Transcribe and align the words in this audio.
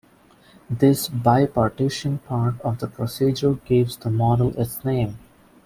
This 0.67 1.07
"bi-partisan" 1.07 2.17
part 2.27 2.59
of 2.61 2.79
the 2.79 2.87
procedure 2.87 3.53
gives 3.53 3.97
the 3.97 4.09
model 4.09 4.59
its 4.59 4.83
name. 4.83 5.19